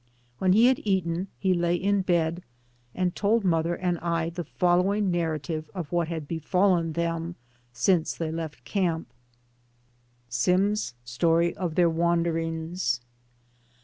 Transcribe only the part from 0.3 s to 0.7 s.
When he